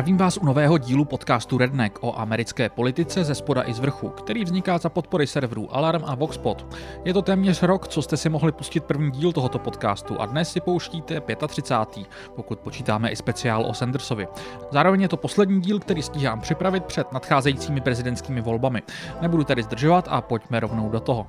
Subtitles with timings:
[0.00, 4.08] Zdravím vás u nového dílu podcastu Redneck o americké politice ze spoda i z vrchu,
[4.08, 6.76] který vzniká za podpory serverů Alarm a Voxpot.
[7.04, 10.52] Je to téměř rok, co jste si mohli pustit první díl tohoto podcastu a dnes
[10.52, 12.06] si pouštíte 35.
[12.36, 14.28] pokud počítáme i speciál o Sandersovi.
[14.70, 18.82] Zároveň je to poslední díl, který stíhám připravit před nadcházejícími prezidentskými volbami.
[19.20, 21.26] Nebudu tedy zdržovat a pojďme rovnou do toho.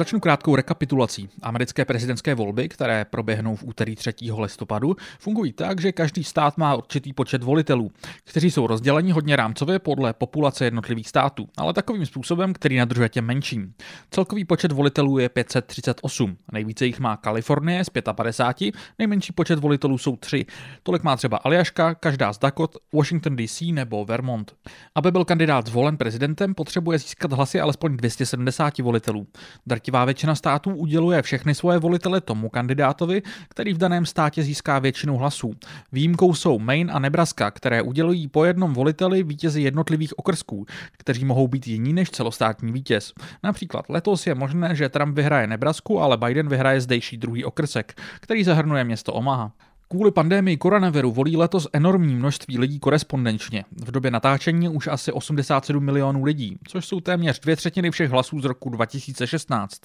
[0.00, 1.28] Začnu krátkou rekapitulací.
[1.42, 4.12] Americké prezidentské volby, které proběhnou v úterý 3.
[4.38, 7.90] listopadu, fungují tak, že každý stát má určitý počet volitelů,
[8.24, 13.24] kteří jsou rozděleni hodně rámcově podle populace jednotlivých států, ale takovým způsobem, který nadržuje těm
[13.24, 13.74] menším.
[14.10, 20.16] Celkový počet volitelů je 538, nejvíce jich má Kalifornie z 55, nejmenší počet volitelů jsou
[20.16, 20.46] 3.
[20.82, 24.54] Tolik má třeba Aljaška, každá z Dakot, Washington DC nebo Vermont.
[24.94, 29.26] Aby byl kandidát zvolen prezidentem, potřebuje získat hlasy alespoň 270 volitelů.
[29.66, 35.16] Drtivá většina států uděluje všechny svoje volitele tomu kandidátovi, který v daném státě získá většinu
[35.16, 35.54] hlasů.
[35.92, 41.48] Výjimkou jsou Maine a Nebraska, které udělují po jednom voliteli vítězi jednotlivých okrsků, kteří mohou
[41.48, 43.12] být jiní než celostátní vítěz.
[43.42, 48.44] Například letos je možné, že Trump vyhraje Nebrasku, ale Biden vyhraje zdejší druhý okrsek, který
[48.44, 49.52] zahrnuje město Omaha.
[49.92, 53.64] Kvůli pandémii koronaviru volí letos enormní množství lidí korespondenčně.
[53.84, 58.40] V době natáčení už asi 87 milionů lidí, což jsou téměř dvě třetiny všech hlasů
[58.40, 59.80] z roku 2016.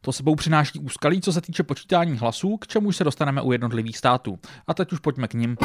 [0.00, 3.98] To sebou přináší úskalí, co se týče počítání hlasů, k čemu se dostaneme u jednotlivých
[3.98, 4.38] států.
[4.66, 5.56] A teď už pojďme k nim.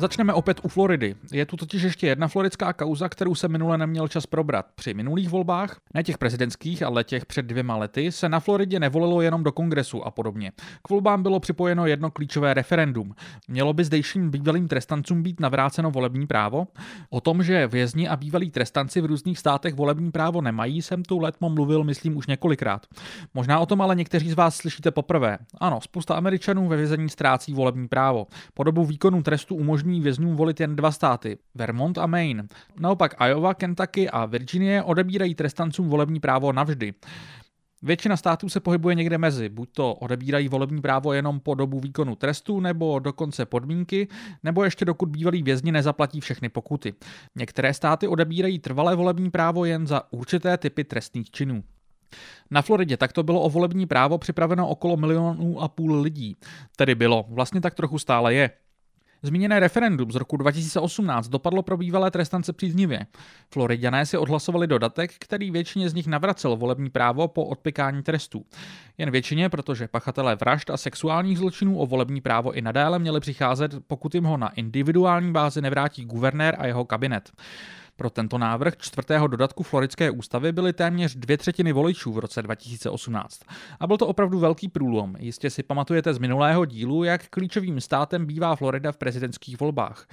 [0.00, 1.14] Začneme opět u Floridy.
[1.32, 4.66] Je tu totiž ještě jedna floridská kauza, kterou se minule neměl čas probrat.
[4.74, 9.20] Při minulých volbách, ne těch prezidentských, ale těch před dvěma lety, se na Floridě nevolilo
[9.20, 10.52] jenom do kongresu a podobně.
[10.82, 13.14] K volbám bylo připojeno jedno klíčové referendum.
[13.48, 16.66] Mělo by zdejším bývalým trestancům být navráceno volební právo?
[17.10, 21.18] O tom, že vězni a bývalí trestanci v různých státech volební právo nemají, jsem tu
[21.18, 22.86] letmo mluvil, myslím, už několikrát.
[23.34, 25.38] Možná o tom ale někteří z vás slyšíte poprvé.
[25.58, 28.26] Ano, spousta Američanů ve vězení ztrácí volební právo.
[28.54, 32.46] Po dobu výkonu trestu umožní umožní vězňům volit jen dva státy, Vermont a Maine.
[32.80, 36.94] Naopak Iowa, Kentucky a Virginie odebírají trestancům volební právo navždy.
[37.82, 42.16] Většina států se pohybuje někde mezi, buď to odebírají volební právo jenom po dobu výkonu
[42.16, 44.08] trestu, nebo dokonce podmínky,
[44.42, 46.94] nebo ještě dokud bývalí vězni nezaplatí všechny pokuty.
[47.36, 51.62] Některé státy odebírají trvalé volební právo jen za určité typy trestných činů.
[52.50, 56.36] Na Floridě takto bylo o volební právo připraveno okolo milionů a půl lidí.
[56.76, 58.50] Tedy bylo, vlastně tak trochu stále je.
[59.22, 63.06] Zmíněné referendum z roku 2018 dopadlo pro bývalé trestance příznivě.
[63.52, 68.44] Floridiané si odhlasovali dodatek, který většině z nich navracel volební právo po odpikání trestů.
[68.98, 73.74] Jen většině, protože pachatelé vražd a sexuálních zločinů o volební právo i nadále měli přicházet,
[73.86, 77.30] pokud jim ho na individuální bázi nevrátí guvernér a jeho kabinet.
[78.00, 83.40] Pro tento návrh čtvrtého dodatku Floridské ústavy byly téměř dvě třetiny voličů v roce 2018.
[83.80, 85.16] A byl to opravdu velký průlom.
[85.18, 90.06] Jistě si pamatujete z minulého dílu, jak klíčovým státem bývá Florida v prezidentských volbách.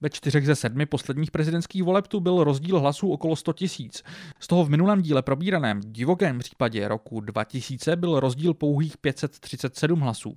[0.00, 4.02] Ve čtyřech ze sedmi posledních prezidentských voleb tu byl rozdíl hlasů okolo 100 tisíc.
[4.40, 10.36] Z toho v minulém díle probíraném divokém případě roku 2000 byl rozdíl pouhých 537 hlasů.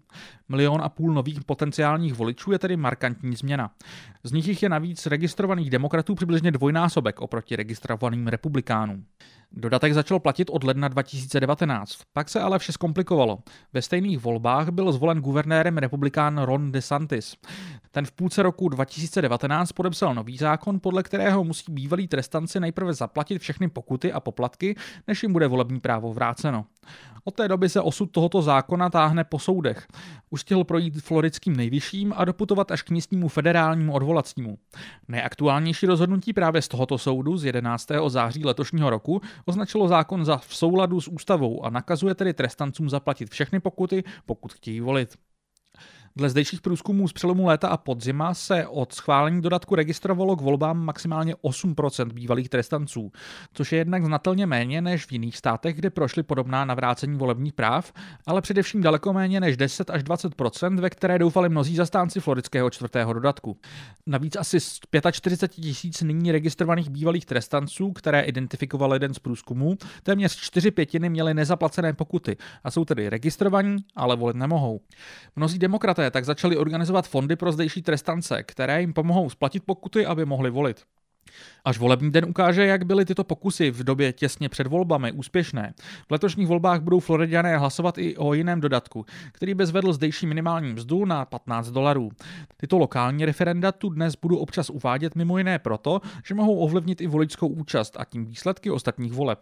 [0.50, 3.72] Milion a půl nových potenciálních voličů je tedy markantní změna.
[4.24, 9.06] Z nich je navíc registrovaných demokratů přibližně dvojnásobek násobek oproti registrovaným republikánům.
[9.54, 13.40] Dodatek začal platit od ledna 2019, pak se ale vše zkomplikovalo.
[13.74, 17.36] Ve stejných volbách byl zvolen guvernérem republikán Ron DeSantis.
[17.92, 23.40] Ten v půlce roku 2019 podepsal nový zákon, podle kterého musí bývalí trestanci nejprve zaplatit
[23.40, 24.76] všechny pokuty a poplatky,
[25.08, 26.66] než jim bude volební právo vráceno.
[27.24, 29.88] Od té doby se osud tohoto zákona táhne po soudech.
[30.30, 34.58] Už stihl projít floridským nejvyšším a doputovat až k místnímu federálnímu odvolacímu.
[35.08, 37.88] Nejaktuálnější rozhodnutí právě z tohoto soudu z 11.
[38.08, 43.30] září letošního roku označilo zákon za v souladu s ústavou a nakazuje tedy trestancům zaplatit
[43.30, 45.18] všechny pokuty, pokud chtějí volit.
[46.16, 50.80] Dle zdejších průzkumů z přelomu léta a podzima se od schválení dodatku registrovalo k volbám
[50.86, 53.12] maximálně 8% bývalých trestanců,
[53.54, 57.94] což je jednak znatelně méně než v jiných státech, kde prošly podobná navrácení volebních práv,
[58.26, 63.14] ale především daleko méně než 10 až 20%, ve které doufali mnozí zastánci floridského čtvrtého
[63.14, 63.58] dodatku.
[64.08, 64.80] Navíc asi z
[65.12, 71.34] 45 tisíc nyní registrovaných bývalých trestanců, které identifikoval jeden z průzkumů, téměř 4 pětiny měly
[71.34, 74.82] nezaplacené pokuty a jsou tedy registrovaní, ale volit nemohou.
[75.36, 80.06] Mnozí demokraté Demokraté tak začali organizovat fondy pro zdejší trestance, které jim pomohou splatit pokuty,
[80.06, 80.84] aby mohli volit.
[81.66, 85.74] Až volební den ukáže, jak byly tyto pokusy v době těsně před volbami úspěšné.
[86.08, 90.74] V letošních volbách budou Floridiané hlasovat i o jiném dodatku, který by zvedl zdejší minimální
[90.74, 92.10] mzdu na 15 dolarů.
[92.58, 97.08] Tyto lokální referenda tu dnes budu občas uvádět mimo jiné proto, že mohou ovlivnit i
[97.08, 99.40] voličskou účast a tím výsledky ostatních voleb.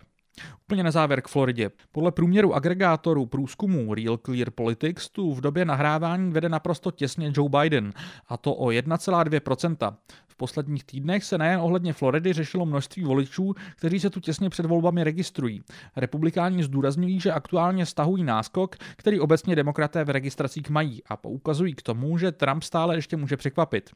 [0.62, 1.72] Úplně na závěr k Floridě.
[1.92, 7.50] Podle průměru agregátorů průzkumu Real Clear Politics tu v době nahrávání vede naprosto těsně Joe
[7.50, 7.94] Biden,
[8.28, 9.96] a to o 1,2%
[10.40, 15.04] posledních týdnech se nejen ohledně Floridy řešilo množství voličů, kteří se tu těsně před volbami
[15.04, 15.62] registrují.
[15.96, 21.82] Republikáni zdůrazňují, že aktuálně stahují náskok, který obecně demokraté v registracích mají a poukazují k
[21.82, 23.90] tomu, že Trump stále ještě může překvapit.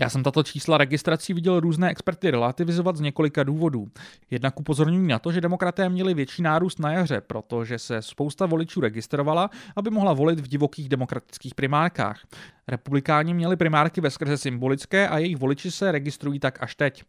[0.00, 3.88] Já jsem tato čísla registrací viděl různé experty relativizovat z několika důvodů.
[4.30, 8.80] Jednak upozorňují na to, že demokraté měli větší nárůst na jaře, protože se spousta voličů
[8.80, 12.20] registrovala, aby mohla volit v divokých demokratických primárkách.
[12.68, 17.04] Republikáni měli primárky ve skrze symbolické a jejich voliči se registrují tak až teď.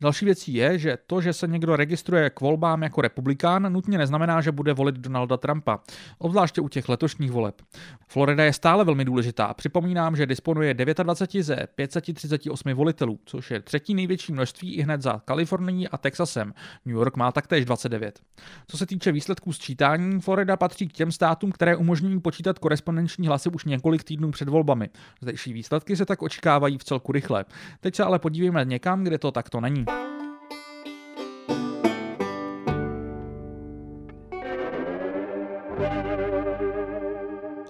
[0.00, 4.40] Další věcí je, že to, že se někdo registruje k volbám jako republikán, nutně neznamená,
[4.40, 5.78] že bude volit Donalda Trumpa,
[6.18, 7.62] obzvláště u těch letošních voleb.
[8.08, 9.54] Florida je stále velmi důležitá.
[9.54, 15.20] Připomínám, že disponuje 29 ze 538 volitelů, což je třetí největší množství i hned za
[15.24, 16.54] Kalifornií a Texasem.
[16.84, 18.20] New York má taktéž 29.
[18.66, 23.48] Co se týče výsledků sčítání, Florida patří k těm státům, které umožňují počítat korespondenční hlasy
[23.48, 24.88] už několik týdnů před volbami.
[25.22, 27.44] Zdejší výsledky se tak očekávají v celku rychle.
[27.80, 29.84] Teď se ale podívejme někam, kde to takto není.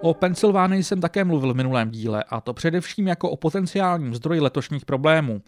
[0.02, 4.40] O Pensylvánii jsem také mluvil v minulém díle, a to především jako o potenciálním zdroji
[4.40, 5.42] letošních problémů.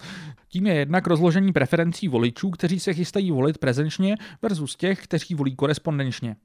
[0.48, 5.56] Tím je jednak rozložení preferencí voličů, kteří se chystají volit prezenčně versus těch, kteří volí
[5.56, 6.36] korespondenčně.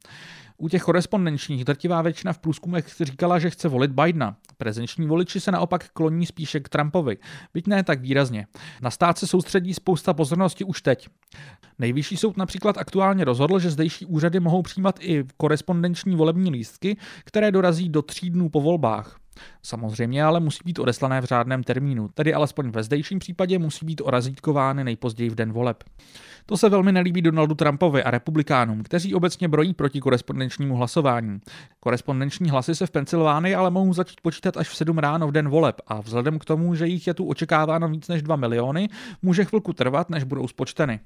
[0.57, 4.35] U těch korespondenčních drtivá většina v průzkumech říkala, že chce volit Bidena.
[4.57, 7.17] Prezenční voliči se naopak kloní spíše k Trumpovi,
[7.53, 8.47] byť ne tak výrazně.
[8.81, 11.09] Na stát se soustředí spousta pozornosti už teď.
[11.79, 17.51] Nejvyšší soud například aktuálně rozhodl, že zdejší úřady mohou přijímat i korespondenční volební lístky, které
[17.51, 19.19] dorazí do tří dnů po volbách.
[19.63, 24.01] Samozřejmě ale musí být odeslané v řádném termínu, tedy alespoň ve zdejším případě musí být
[24.01, 25.83] orazítkovány nejpozději v den voleb.
[26.45, 31.39] To se velmi nelíbí Donaldu Trumpovi a republikánům, kteří obecně brojí proti korespondenčnímu hlasování.
[31.79, 35.49] Korespondenční hlasy se v Pensylvánii ale mohou začít počítat až v 7 ráno v den
[35.49, 38.89] voleb a vzhledem k tomu, že jich je tu očekáváno víc než 2 miliony,
[39.21, 40.99] může chvilku trvat, než budou spočteny.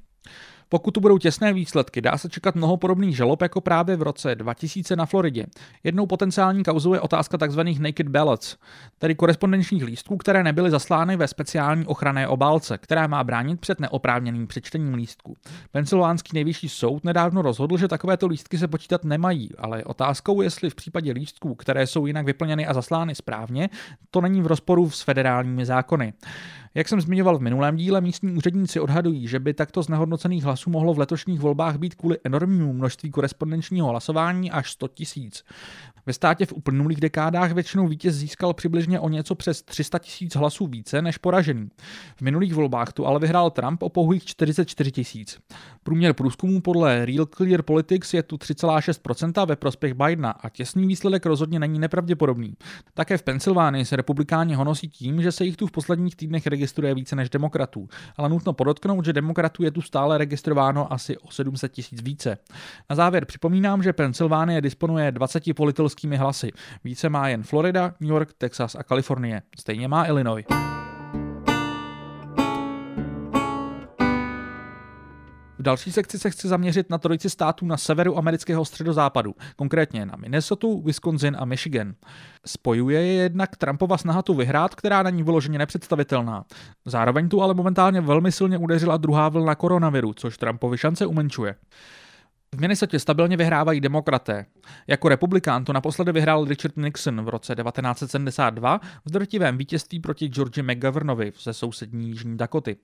[0.74, 4.36] Pokud tu budou těsné výsledky, dá se čekat mnoho podobných žalob jako právě v roce
[4.36, 5.46] 2000 na Floridě.
[5.84, 7.60] Jednou potenciální kauzou je otázka tzv.
[7.80, 8.58] naked ballots,
[9.00, 14.48] tedy korespondenčních lístků, které nebyly zaslány ve speciální ochranné obálce, která má bránit před neoprávněným
[14.48, 15.36] přečtením lístků.
[15.72, 20.76] Pensylvánský nejvyšší soud nedávno rozhodl, že takovéto lístky se počítat nemají, ale otázkou, jestli v
[20.76, 23.70] případě lístků, které jsou jinak vyplněny a zaslány správně,
[24.12, 26.14] to není v rozporu s federálními zákony.
[26.76, 30.94] Jak jsem zmiňoval v minulém díle, místní úředníci odhadují, že by takto znehodnocených hlasů mohlo
[30.94, 35.44] v letošních volbách být kvůli enormnímu množství korespondenčního hlasování až 100 tisíc.
[36.06, 40.68] Ve státě v uplynulých dekádách většinou vítěz získal přibližně o něco přes 300 tisíc hlasů
[40.68, 41.70] více než poražený.
[42.16, 45.40] V minulých volbách tu ale vyhrál Trump o pouhých 44 tisíc.
[45.84, 51.26] Průměr průzkumů podle Real Clear Politics je tu 3,6% ve prospěch Bidena a těsný výsledek
[51.26, 52.54] rozhodně není nepravděpodobný.
[52.94, 56.96] Také v Pensylvánii se republikáni honosí tím, že se jich tu v posledních týdnech registruje
[56.96, 57.88] více než demokratů,
[58.18, 62.38] ale nutno podotknout, že demokratů je tu stále registrováno asi o 700 tisíc více.
[62.90, 65.44] Na závěr připomínám, že Pensylvánie disponuje 20
[65.92, 66.52] volitelskými hlasy.
[66.84, 69.42] Více má jen Florida, New York, Texas a Kalifornie.
[69.60, 70.46] Stejně má Illinois.
[75.58, 80.16] V další sekci se chci zaměřit na trojici států na severu amerického středozápadu, konkrétně na
[80.18, 81.94] Minnesota, Wisconsin a Michigan.
[82.46, 86.46] Spojuje je jednak Trumpova snaha tu vyhrát, která není vyloženě nepředstavitelná.
[86.86, 91.56] Zároveň tu ale momentálně velmi silně udeřila druhá vlna koronaviru, což Trumpovi šance umenčuje.
[92.56, 94.46] V Minnesotě stabilně vyhrávají demokraté.
[94.88, 100.62] Jako republikán to naposledy vyhrál Richard Nixon v roce 1972 v drtivém vítězství proti Georgi
[100.62, 102.78] McGovernovi ze sousední Jižní Dakoty.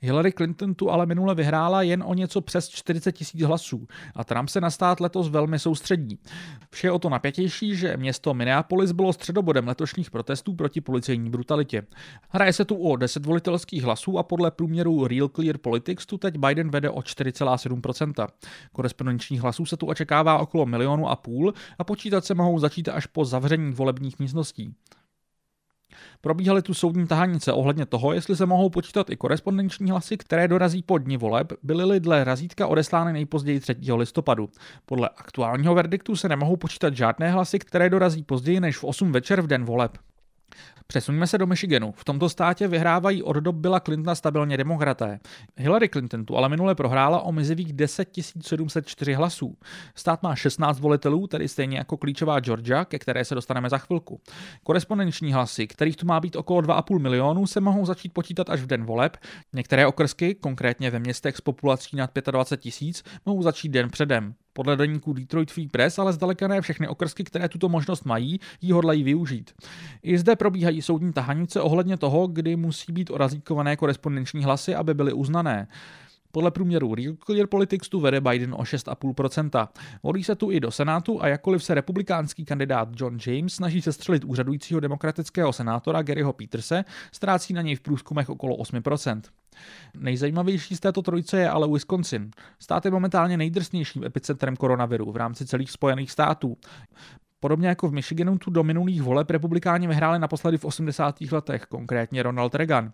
[0.00, 4.48] Hillary Clinton tu ale minule vyhrála jen o něco přes 40 tisíc hlasů a Trump
[4.48, 6.18] se na stát letos velmi soustředí.
[6.70, 11.86] Vše je o to napětější, že město Minneapolis bylo středobodem letošních protestů proti policejní brutalitě.
[12.28, 16.38] Hraje se tu o 10 volitelských hlasů a podle průměru Real Clear Politics tu teď
[16.38, 18.26] Biden vede o 4,7%.
[18.72, 21.27] Korespondenčních hlasů se tu očekává okolo milionu a půl
[21.78, 24.74] a počítat se mohou začít až po zavření volebních místností.
[26.20, 30.82] Probíhaly tu soudní tahanice ohledně toho, jestli se mohou počítat i korespondenční hlasy, které dorazí
[30.82, 33.76] po dní voleb, byly dle razítka odeslány nejpozději 3.
[33.94, 34.48] listopadu.
[34.86, 39.40] Podle aktuálního verdiktu se nemohou počítat žádné hlasy, které dorazí později než v 8 večer
[39.40, 39.98] v den voleb.
[40.92, 41.92] Přesuňme se do Michiganu.
[41.92, 45.20] V tomto státě vyhrávají od dob Billa Clintona stabilně demokraté.
[45.56, 48.08] Hillary Clinton tu ale minule prohrála o mizivých 10
[48.40, 49.56] 704 hlasů.
[49.94, 54.20] Stát má 16 volitelů, tedy stejně jako klíčová Georgia, ke které se dostaneme za chvilku.
[54.62, 58.66] Korespondenční hlasy, kterých tu má být okolo 2,5 milionů, se mohou začít počítat až v
[58.66, 59.16] den voleb.
[59.52, 64.34] Některé okrsky, konkrétně ve městech s populací nad 25 tisíc, mohou začít den předem.
[64.58, 68.72] Podle deníku Detroit Free Press ale zdaleka ne všechny okrsky, které tuto možnost mají, ji
[68.72, 69.52] hodlají využít.
[70.02, 75.12] I zde probíhají soudní tahanice ohledně toho, kdy musí být orazíkované korespondenční hlasy, aby byly
[75.12, 75.68] uznané.
[76.32, 79.68] Podle průměru Real Clear Politics tu vede Biden o 6,5%.
[80.02, 84.24] Volí se tu i do Senátu a jakkoliv se republikánský kandidát John James snaží sestřelit
[84.24, 89.20] úřadujícího demokratického senátora Garyho Peterse, ztrácí na něj v průzkumech okolo 8%.
[89.94, 92.30] Nejzajímavější z této trojice je ale Wisconsin.
[92.58, 96.56] Stát je momentálně nejdrsnějším epicentrem koronaviru v rámci celých Spojených států.
[97.40, 101.20] Podobně jako v Michiganu tu do minulých voleb republikáni vyhráli naposledy v 80.
[101.32, 102.92] letech, konkrétně Ronald Reagan.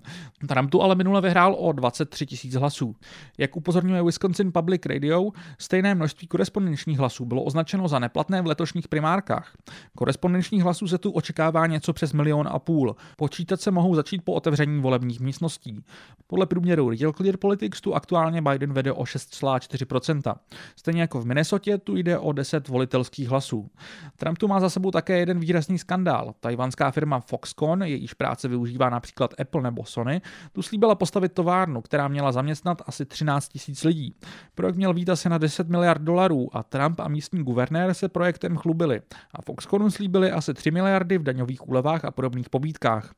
[0.49, 2.97] Trump tu ale minule vyhrál o 23 tisíc hlasů.
[3.39, 8.89] Jak upozorňuje Wisconsin Public Radio, stejné množství korespondenčních hlasů bylo označeno za neplatné v letošních
[8.89, 9.53] primárkách.
[9.97, 12.97] Korespondenčních hlasů se tu očekává něco přes milion a půl.
[13.17, 15.85] Počítat se mohou začít po otevření volebních místností.
[16.27, 20.35] Podle průměru Real Clear Politics tu aktuálně Biden vede o 6,4%.
[20.77, 23.71] Stejně jako v Minnesotě tu jde o 10 volitelských hlasů.
[24.17, 26.35] Trump Trump tu má za sebou také jeden výrazný skandál.
[26.41, 30.21] Tajvanská firma Foxconn, jejíž práce využívá například Apple nebo Sony,
[30.53, 34.15] tu slíbila postavit továrnu, která měla zaměstnat asi 13 tisíc lidí.
[34.55, 38.57] Projekt měl být asi na 10 miliard dolarů a Trump a místní guvernér se projektem
[38.57, 39.03] chlubili.
[39.35, 43.15] A Foxconnu slíbili asi 3 miliardy v daňových úlevách a podobných pobídkách.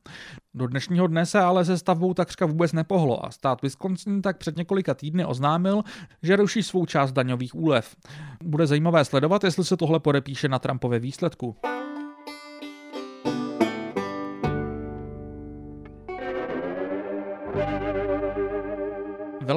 [0.53, 4.57] Do dnešního dne se ale se stavbou takřka vůbec nepohlo a stát Wisconsin tak před
[4.57, 5.83] několika týdny oznámil,
[6.23, 7.95] že ruší svou část daňových úlev.
[8.43, 11.55] Bude zajímavé sledovat, jestli se tohle podepíše na Trumpově výsledku.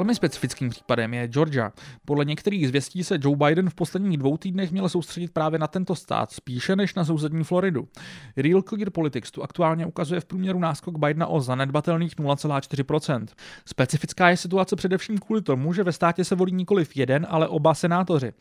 [0.01, 1.73] Velmi specifickým případem je Georgia.
[2.05, 5.95] Podle některých zvěstí se Joe Biden v posledních dvou týdnech měl soustředit právě na tento
[5.95, 7.89] stát, spíše než na sousední Floridu.
[8.37, 13.27] Real Clear Politics tu aktuálně ukazuje v průměru náskok Bidena o zanedbatelných 0,4%.
[13.67, 17.75] Specifická je situace především kvůli tomu, že ve státě se volí nikoliv jeden, ale oba
[17.75, 18.33] senátoři.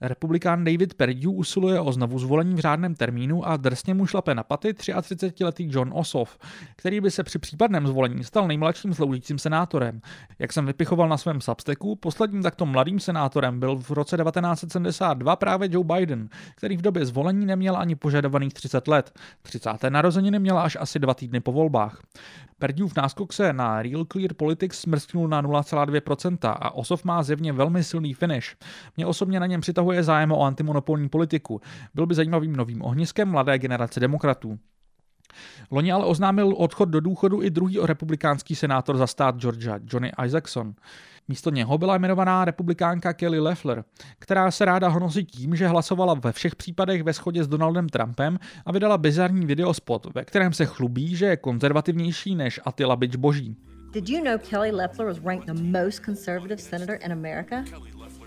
[0.00, 4.42] Republikán David Perdue usiluje o znovu zvolení v řádném termínu a drsně mu šlape na
[4.42, 6.38] paty 33-letý John Ossoff,
[6.76, 10.00] který by se při případném zvolení stal nejmladším sloužícím senátorem.
[10.38, 15.68] Jak jsem vypichoval na svém substacku, posledním takto mladým senátorem byl v roce 1972 právě
[15.72, 19.18] Joe Biden, který v době zvolení neměl ani požadovaných 30 let.
[19.42, 19.70] 30.
[19.88, 22.02] narozeniny měla až asi dva týdny po volbách.
[22.58, 27.52] Perdue v náskok se na Real Clear Politics smrsknul na 0,2% a Osov má zjevně
[27.52, 28.56] velmi silný finish.
[28.96, 31.60] Mě osobně na něm přitahuje zájem o antimonopolní politiku.
[31.94, 34.58] Byl by zajímavým novým ohniskem mladé generace demokratů.
[35.70, 40.74] Loni ale oznámil odchod do důchodu i druhý republikánský senátor za stát Georgia, Johnny Isaacson.
[41.28, 43.84] Místo něho byla jmenovaná republikánka Kelly Leffler,
[44.18, 48.38] která se ráda honosí tím, že hlasovala ve všech případech ve shodě s Donaldem Trumpem
[48.66, 53.56] a vydala bizarní videospot, ve kterém se chlubí, že je konzervativnější než Attila Bič Boží.
[53.92, 57.64] Did you know Kelly Leffler was ranked the most conservative senator in America?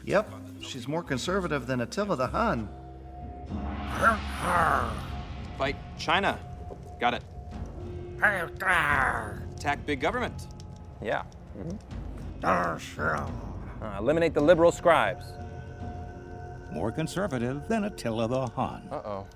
[0.03, 0.25] Yep,
[0.61, 2.69] she's more conservative than Attila the Hun.
[5.57, 6.39] Fight China.
[6.99, 7.23] Got it.
[9.57, 10.47] Attack big government.
[11.01, 11.23] Yeah.
[11.57, 11.77] Mm-hmm.
[13.83, 15.25] Uh, eliminate the liberal scribes.
[16.71, 18.87] More conservative than Attila the Hun.
[18.91, 19.27] Uh-oh.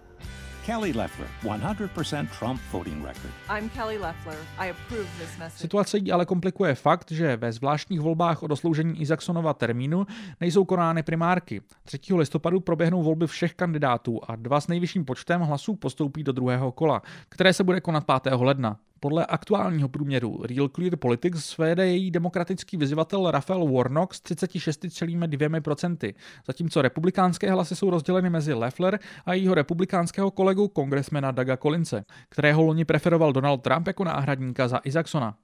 [0.65, 3.31] Kelly Leffler, 100% Trump voting record.
[3.49, 4.37] I'm Kelly Leffler.
[4.57, 5.61] I approve this message.
[5.61, 10.07] Situace jí ale komplikuje fakt, že ve zvláštních volbách o dosloužení Isaksonova termínu
[10.41, 11.61] nejsou konány primárky.
[11.83, 11.99] 3.
[12.13, 17.01] listopadu proběhnou volby všech kandidátů a dva s nejvyšším počtem hlasů postoupí do druhého kola,
[17.29, 18.33] které se bude konat 5.
[18.33, 18.77] ledna.
[18.99, 26.13] Podle aktuálního průměru Real Clear Politics vede její demokratický vyzývatel Rafael Warnock s 36,2%,
[26.47, 32.61] zatímco republikánské hlasy jsou rozděleny mezi Leffler a jejího republikánského kolegu kongresmena Daga Collinse, kterého
[32.61, 35.37] loni preferoval Donald Trump jako náhradníka za Isaacsona.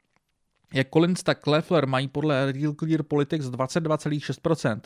[0.73, 4.79] Jak Collins, tak Leffler mají podle Real Clear Politics 22,6%.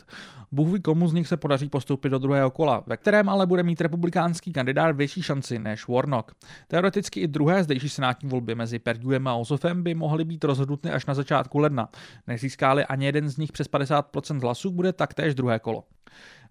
[0.52, 3.62] Bůh ví, komu z nich se podaří postoupit do druhého kola, ve kterém ale bude
[3.62, 6.32] mít republikánský kandidát větší šanci než Warnock.
[6.68, 11.06] Teoreticky i druhé zdejší senátní volby mezi Perduem a Osofem by mohly být rozhodnuty až
[11.06, 11.88] na začátku ledna.
[12.26, 15.84] Nezískáli ani jeden z nich přes 50% hlasů, bude taktéž druhé kolo.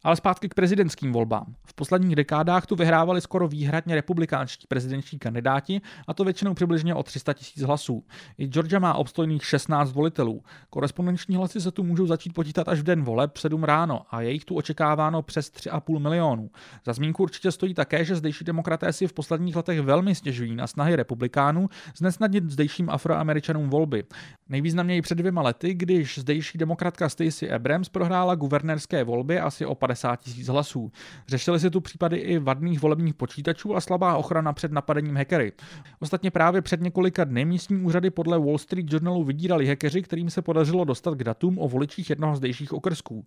[0.06, 1.56] Ale zpátky k prezidentským volbám.
[1.66, 7.04] V posledních dekádách tu vyhrávali skoro výhradně republikánští prezidentští kandidáti, a to většinou přibližně o
[7.04, 8.04] 300 tisíc hlasů.
[8.38, 10.44] I Georgia má obstojných 16 volitelů.
[10.70, 14.32] Korespondenční hlasy se tu můžou začít počítat až v den voleb 7 ráno a je
[14.32, 16.50] jich tu očekáváno přes 3,5 milionů.
[16.86, 20.68] Za zmínku určitě stojí také, že zdejší demokraté si v posledních letech velmi stěžují na
[20.68, 24.04] snahy republikánů znesnadnit zdejším afroameričanům volby.
[24.50, 29.95] Nejvýznamněji před dvěma lety, když zdejší demokratka Stacey Abrams prohrála guvernérské volby asi o 50
[30.20, 30.92] tisíc hlasů.
[31.28, 35.52] Řešily si tu případy i vadných volebních počítačů a slabá ochrana před napadením hackery.
[36.00, 40.42] Ostatně právě před několika dny místní úřady podle Wall Street Journalu vydírali hackeři, kterým se
[40.42, 43.26] podařilo dostat k datům o voličích jednoho z zdejších okrsků.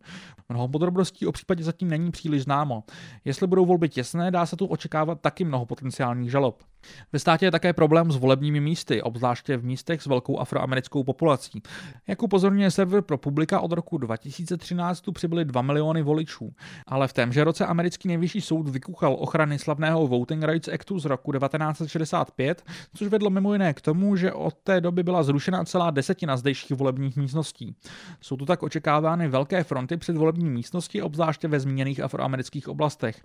[0.49, 2.85] Mnoho podrobností o případě zatím není příliš známo.
[3.25, 6.63] Jestli budou volby těsné, dá se tu očekávat taky mnoho potenciálních žalob.
[7.13, 11.63] Ve státě je také problém s volebními místy, obzvláště v místech s velkou afroamerickou populací.
[12.07, 16.55] Jak upozorňuje server pro publika od roku 2013 tu přibyly 2 miliony voličů.
[16.87, 21.33] Ale v témže roce americký nejvyšší soud vykuchal ochrany slavného Voting Rights Actu z roku
[21.33, 26.37] 1965, což vedlo mimo jiné k tomu, že od té doby byla zrušena celá desetina
[26.37, 27.75] zdejších volebních místností.
[28.21, 33.23] Jsou tu tak očekávány velké fronty před volební místnosti, obzvláště ve zmíněných afroamerických oblastech.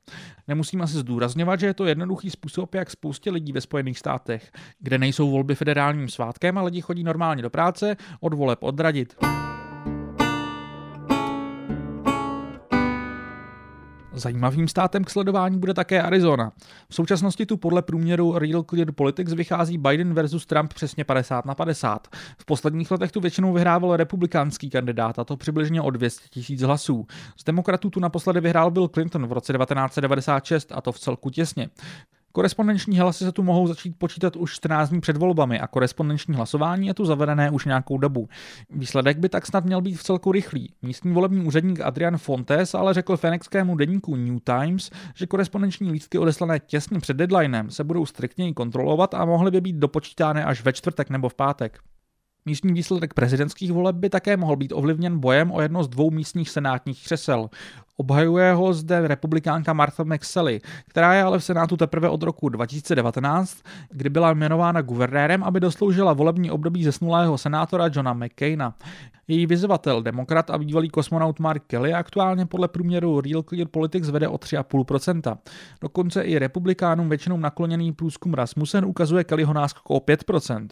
[0.48, 4.98] Nemusím asi zdůrazňovat, že je to jednoduchý způsob, jak spoustě lidí ve Spojených státech, kde
[4.98, 9.16] nejsou volby federálním svátkem a lidi chodí normálně do práce, od voleb odradit.
[14.14, 16.52] Zajímavým státem k sledování bude také Arizona.
[16.90, 21.56] V současnosti tu podle průměru Real Clear Politics vychází Biden versus Trump přesně 50 na
[21.56, 22.08] 50.
[22.38, 27.08] V posledních letech tu většinou vyhrával republikánský kandidát, a to přibližně o 200 tisíc hlasů.
[27.38, 31.70] Z demokratů tu naposledy vyhrál Bill Clinton v roce 1996 a to v celku těsně.
[32.36, 36.88] Korespondenční hlasy se tu mohou začít počítat už 14 dní před volbami a korespondenční hlasování
[36.88, 38.30] je tu zavedené už nějakou dobu.
[38.70, 40.74] Výsledek by tak snad měl být v celku rychlý.
[40.82, 46.60] Místní volební úředník Adrian Fontes ale řekl fenexskému deníku New Times, že korespondenční lístky odeslané
[46.60, 51.10] těsně před deadlinem se budou striktněji kontrolovat a mohly by být dopočítány až ve čtvrtek
[51.10, 51.80] nebo v pátek.
[52.46, 56.50] Místní výsledek prezidentských voleb by také mohl být ovlivněn bojem o jedno z dvou místních
[56.50, 57.50] senátních křesel.
[57.98, 63.58] Obhajuje ho zde republikánka Martha McSally, která je ale v Senátu teprve od roku 2019,
[63.90, 68.76] kdy byla jmenována guvernérem, aby dosloužila volební období zesnulého senátora Johna McCaina.
[69.28, 74.28] Její vyzvatel, demokrat a bývalý kosmonaut Mark Kelly aktuálně podle průměru Real Clear Politics vede
[74.28, 75.38] o 3,5%.
[75.82, 80.68] Dokonce i republikánům většinou nakloněný průzkum Rasmussen ukazuje Kellyho náskok o 5%.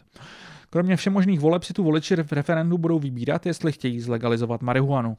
[0.73, 5.17] Kromě všemožných voleb si tu voliči v referendu budou vybírat, jestli chtějí zlegalizovat marihuanu.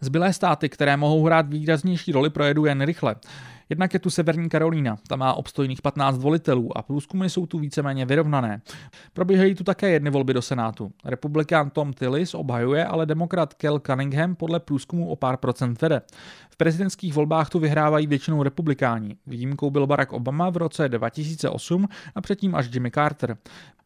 [0.00, 3.16] Zbylé státy, které mohou hrát výraznější roli, projedu jen rychle.
[3.74, 8.06] Jednak je tu Severní Karolína, ta má obstojných 15 volitelů a průzkumy jsou tu víceméně
[8.06, 8.62] vyrovnané.
[9.12, 10.92] Probíhají tu také jedny volby do Senátu.
[11.04, 16.02] Republikán Tom Tillis obhajuje, ale demokrat Kel Cunningham podle průzkumu o pár procent vede.
[16.50, 19.16] V prezidentských volbách tu vyhrávají většinou republikáni.
[19.26, 23.36] Výjimkou byl Barack Obama v roce 2008 a předtím až Jimmy Carter.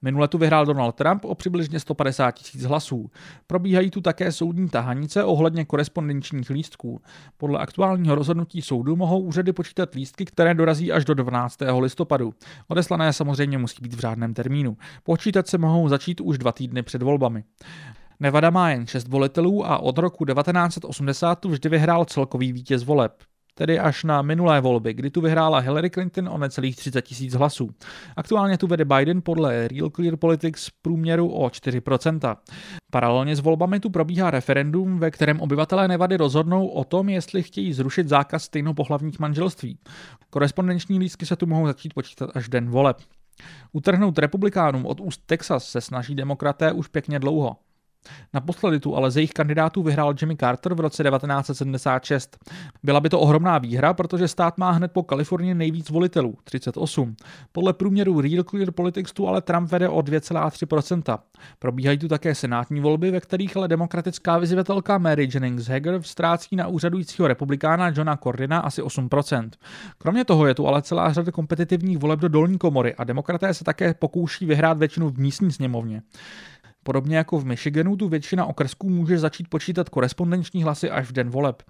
[0.03, 3.11] Minule tu vyhrál Donald Trump o přibližně 150 tisíc hlasů.
[3.47, 7.01] Probíhají tu také soudní tahanice ohledně korespondenčních lístků.
[7.37, 11.59] Podle aktuálního rozhodnutí soudu mohou úřady počítat lístky, které dorazí až do 12.
[11.79, 12.35] listopadu.
[12.69, 14.77] Odeslané samozřejmě musí být v řádném termínu.
[15.03, 17.45] Počítat se mohou začít už dva týdny před volbami.
[18.21, 23.13] Nevada má jen šest volitelů a od roku 1980 tu vždy vyhrál celkový vítěz voleb
[23.59, 27.71] tedy až na minulé volby, kdy tu vyhrála Hillary Clinton o necelých 30 tisíc hlasů.
[28.17, 32.37] Aktuálně tu vede Biden podle Real Clear Politics průměru o 4%.
[32.91, 37.73] Paralelně s volbami tu probíhá referendum, ve kterém obyvatelé Nevady rozhodnou o tom, jestli chtějí
[37.73, 39.79] zrušit zákaz stejnopohlavních manželství.
[40.31, 42.97] Korespondenční lístky se tu mohou začít počítat až den voleb.
[43.73, 47.57] Utrhnout republikánům od úst Texas se snaží demokraté už pěkně dlouho.
[48.35, 52.39] Naposledy tu ale ze jejich kandidátů vyhrál Jimmy Carter v roce 1976.
[52.83, 57.17] Byla by to ohromná výhra, protože stát má hned po Kalifornii nejvíc volitelů, 38.
[57.53, 61.19] Podle průměru Real Clear Politics tu ale Trump vede o 2,3%.
[61.59, 66.67] Probíhají tu také senátní volby, ve kterých ale demokratická vyzvětelka Mary Jennings Hager ztrácí na
[66.67, 69.51] úřadujícího republikána Johna Cordina asi 8%.
[69.99, 73.65] Kromě toho je tu ale celá řada kompetitivních voleb do dolní komory a demokraté se
[73.65, 76.03] také pokouší vyhrát většinu v místní sněmovně.
[76.83, 81.31] Podobně jako v Michiganu tu většina okrsků může začít počítat korespondenční hlasy až v den
[81.31, 81.63] voleb.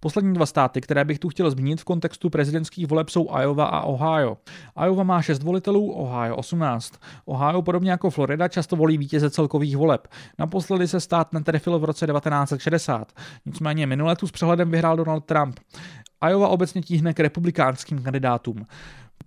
[0.00, 3.82] Poslední dva státy, které bych tu chtěl zmínit v kontextu prezidentských voleb, jsou Iowa a
[3.82, 4.36] Ohio.
[4.84, 6.94] Iowa má 6 volitelů, Ohio 18.
[7.24, 10.08] Ohio podobně jako Florida často volí vítěze celkových voleb.
[10.38, 13.12] Naposledy se stát netrefil v roce 1960.
[13.46, 15.60] Nicméně minule tu s přehledem vyhrál Donald Trump.
[16.28, 18.66] Iowa obecně tíhne k republikánským kandidátům.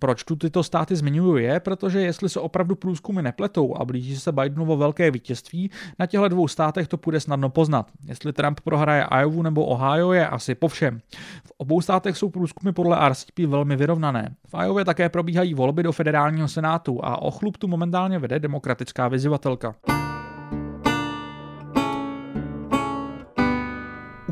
[0.00, 4.32] Proč tu tyto státy zmiňuju je, protože jestli se opravdu průzkumy nepletou a blíží se
[4.32, 7.90] Bidenovo velké vítězství, na těchto dvou státech to půjde snadno poznat.
[8.06, 11.00] Jestli Trump prohraje Iowa nebo Ohio je asi po všem.
[11.44, 14.34] V obou státech jsou průzkumy podle RCP velmi vyrovnané.
[14.46, 19.08] V Iowa také probíhají volby do federálního senátu a o chlup tu momentálně vede demokratická
[19.08, 19.74] vyzývatelka.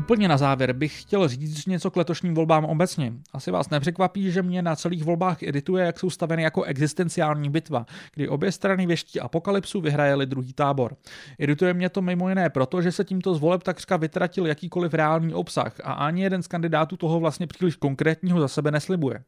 [0.09, 3.13] Úplně na závěr bych chtěl říct něco k letošním volbám obecně.
[3.33, 7.85] Asi vás nepřekvapí, že mě na celých volbách irituje, jak jsou staveny jako existenciální bitva,
[8.15, 10.95] kdy obě strany věští apokalypsu vyhrajeli druhý tábor.
[11.39, 15.33] Irituje mě to mimo jiné proto, že se tímto z voleb takřka vytratil jakýkoliv reálný
[15.33, 19.19] obsah a ani jeden z kandidátů toho vlastně příliš konkrétního za sebe neslibuje.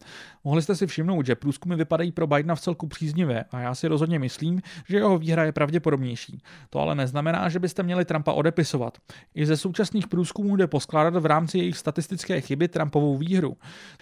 [0.43, 3.87] Mohli jste si všimnout, že průzkumy vypadají pro Bidena v celku příznivě a já si
[3.87, 6.41] rozhodně myslím, že jeho výhra je pravděpodobnější.
[6.69, 8.97] To ale neznamená, že byste měli Trumpa odepisovat.
[9.35, 13.57] I ze současných průzkumů jde poskládat v rámci jejich statistické chyby Trumpovou výhru.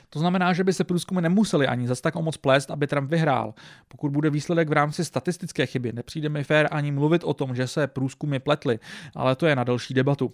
[0.10, 3.10] To znamená, že by se průzkumy nemuseli ani zas tak o moc plést, aby Trump
[3.10, 3.54] vyhrál.
[3.88, 7.68] Pokud bude výsledek v rámci statistické chyby, nepřijde mi fér ani mluvit o tom, že
[7.68, 8.80] se průzkumy pletly,
[9.16, 10.34] ale to je na další debatu.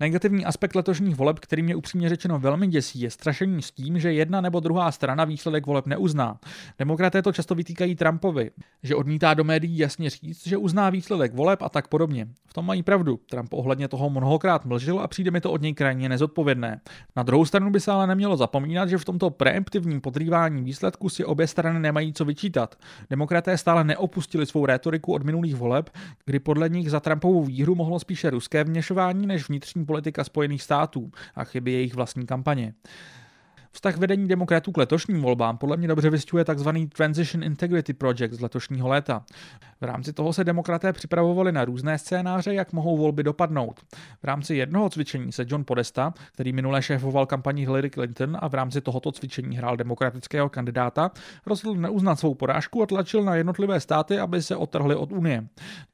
[0.00, 4.12] Negativní aspekt letošních voleb, který mě upřímně řečeno velmi děsí, je strašení s tím, že
[4.12, 6.38] jedna nebo druhá strana výsledek voleb neuzná.
[6.78, 8.50] Demokraté to často vytýkají Trumpovi,
[8.82, 12.28] že odmítá do médií jasně říct, že uzná výsledek voleb a tak podobně.
[12.46, 13.20] V tom mají pravdu.
[13.30, 16.80] Trump ohledně toho mnohokrát mlžil a přijde mi to od něj krajně nezodpovědné.
[17.16, 21.24] Na druhou stranu by se ale nemělo zapomínat, že v tomto preemptivním podrývání výsledku si
[21.24, 22.74] obě strany nemají co vyčítat.
[23.10, 25.90] Demokraté stále neopustili svou rétoriku od minulých voleb,
[26.24, 31.10] kdy podle nich za Trumpovou výhru mohlo spíše ruské vměšování než vnitřní politika Spojených států
[31.34, 32.74] a chyby jejich vlastní kampaně.
[33.76, 36.68] Vztah vedení demokratů k letošním volbám podle mě dobře vystihuje tzv.
[36.96, 39.24] Transition Integrity Project z letošního léta.
[39.80, 43.80] V rámci toho se demokraté připravovali na různé scénáře, jak mohou volby dopadnout.
[44.22, 48.54] V rámci jednoho cvičení se John Podesta, který minule šéfoval kampaní Hillary Clinton a v
[48.54, 51.10] rámci tohoto cvičení hrál demokratického kandidáta,
[51.46, 55.46] rozhodl neuznat svou porážku a tlačil na jednotlivé státy, aby se otrhly od Unie.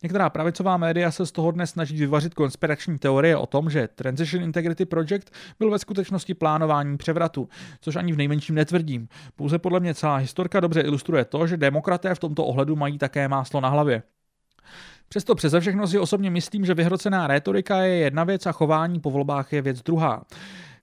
[0.03, 4.45] Některá pravicová média se z toho dnes snaží vyvařit konspirační teorie o tom, že Transition
[4.45, 7.49] Integrity Project byl ve skutečnosti plánování převratu
[7.81, 9.09] což ani v nejmenším netvrdím.
[9.37, 13.29] Pouze podle mě celá historka dobře ilustruje to, že demokraté v tomto ohledu mají také
[13.29, 14.03] máslo na hlavě.
[15.09, 19.11] Přesto přeze všechno si osobně myslím, že vyhrocená rétorika je jedna věc a chování po
[19.11, 20.23] volbách je věc druhá.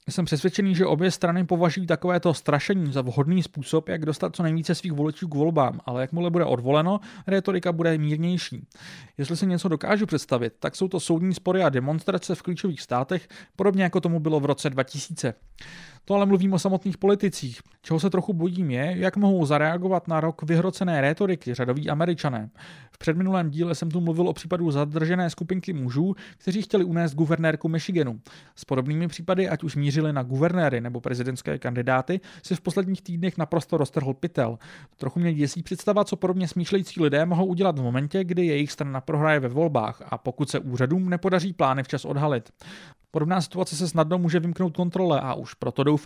[0.10, 4.75] Jsem přesvědčený, že obě strany považují takovéto strašení za vhodný způsob, jak dostat co nejvíce
[4.75, 8.67] svých voličů k volbám, ale jakmile bude odvoleno, retorika bude mírnější.
[9.17, 13.28] Jestli si něco dokážu představit, tak jsou to soudní spory a demonstrace v klíčových státech,
[13.56, 15.34] podobně jako tomu bylo v roce 2000.
[16.10, 17.60] To ale mluvím o samotných politicích.
[17.82, 22.50] Čeho se trochu bojím je, jak mohou zareagovat na rok vyhrocené rétoriky řadoví američané.
[22.91, 27.69] V předminulém díle jsem tu mluvil o případu zadržené skupinky mužů, kteří chtěli unést guvernérku
[27.69, 28.19] Michiganu.
[28.56, 33.38] S podobnými případy, ať už mířili na guvernéry nebo prezidentské kandidáty, si v posledních týdnech
[33.38, 34.58] naprosto roztrhl pytel.
[34.98, 39.02] Trochu mě děsí představa, co podobně smýšlející lidé mohou udělat v momentě, kdy jejich strana
[39.02, 42.50] prohraje ve volbách a pokud se úřadům nepodaří plány včas odhalit.
[43.12, 45.98] Podobná situace se snadno může vymknout kontrole a už proto doufám,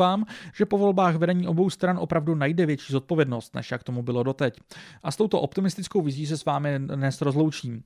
[0.53, 4.59] že po volbách vedení obou stran opravdu najde větší zodpovědnost, než jak tomu bylo doteď.
[5.03, 7.83] A s touto optimistickou vizí se s vámi dnes rozloučím.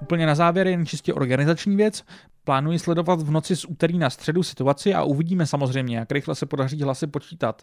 [0.00, 2.04] Úplně na závěr jen čistě organizační věc.
[2.44, 6.46] Plánuji sledovat v noci z úterý na středu situaci a uvidíme samozřejmě, jak rychle se
[6.46, 7.62] podaří hlasy počítat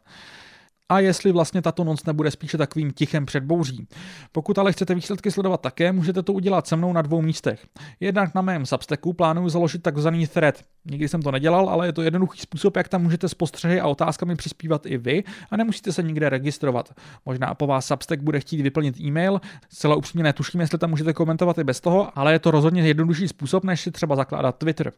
[0.90, 3.88] a jestli vlastně tato noc nebude spíše takovým tichem před bouří.
[4.32, 7.66] Pokud ale chcete výsledky sledovat také, můžete to udělat se mnou na dvou místech.
[8.00, 10.56] Jednak na mém Substacku plánuju založit takzvaný thread.
[10.86, 13.88] Nikdy jsem to nedělal, ale je to jednoduchý způsob, jak tam můžete s postřehy a
[13.88, 16.94] otázkami přispívat i vy a nemusíte se nikde registrovat.
[17.26, 21.58] Možná po vás Substack bude chtít vyplnit e-mail, zcela upřímně netuším, jestli tam můžete komentovat
[21.58, 24.94] i bez toho, ale je to rozhodně jednodušší způsob, než si třeba zakládat Twitter.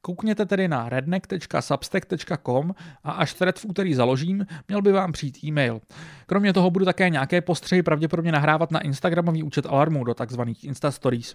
[0.00, 2.74] Koukněte tedy na redneck.substack.com
[3.04, 5.80] a až thread v úterý založím, měl by vám přijít přijít e-mail.
[6.26, 10.90] Kromě toho budu také nějaké postřehy pravděpodobně nahrávat na Instagramový účet Alarmu do takzvaných Insta
[10.90, 11.34] Stories.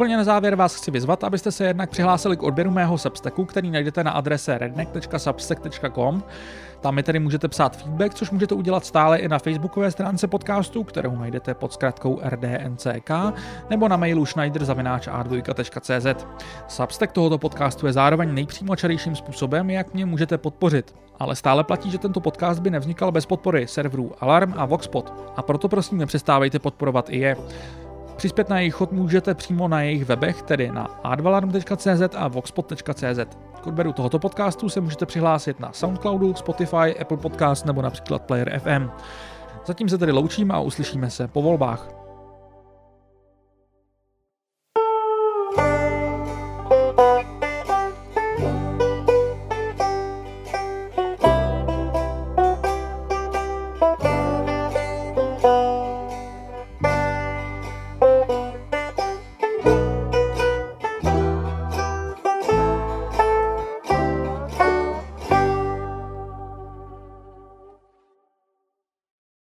[0.00, 3.70] Úplně na závěr vás chci vyzvat, abyste se jednak přihlásili k odběru mého Substacku, který
[3.70, 6.22] najdete na adrese redneck.substack.com.
[6.80, 10.84] Tam mi tedy můžete psát feedback, což můžete udělat stále i na facebookové stránce podcastu,
[10.84, 13.10] kterou najdete pod zkratkou rdnck,
[13.70, 16.26] nebo na mailu schneider.a2.cz.
[16.68, 20.94] Substack tohoto podcastu je zároveň nejpřímočarejším způsobem, jak mě můžete podpořit.
[21.18, 25.42] Ale stále platí, že tento podcast by nevznikal bez podpory serverů Alarm a Voxpot, a
[25.42, 27.36] proto prosím nepřestávejte podporovat i je.
[28.20, 33.36] Přispět na jejich chod můžete přímo na jejich webech, tedy na advalarm.cz a voxpot.cz.
[33.62, 38.58] K odběru tohoto podcastu se můžete přihlásit na Soundcloudu, Spotify, Apple Podcast nebo například Player
[38.58, 38.90] FM.
[39.66, 41.99] Zatím se tedy loučím a uslyšíme se po volbách.